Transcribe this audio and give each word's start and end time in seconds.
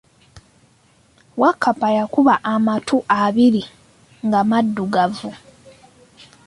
Wakkapa 1.41 1.87
yakuba 1.97 2.35
amattu 2.53 2.97
abiri 3.21 3.63
nga 4.25 4.39
maddugavu. 4.49 5.29